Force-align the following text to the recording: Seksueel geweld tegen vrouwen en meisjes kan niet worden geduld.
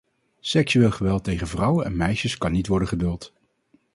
Seksueel 0.39 0.91
geweld 0.91 1.23
tegen 1.23 1.47
vrouwen 1.47 1.85
en 1.85 1.97
meisjes 1.97 2.37
kan 2.37 2.51
niet 2.51 2.67
worden 2.67 2.87
geduld. 2.87 3.33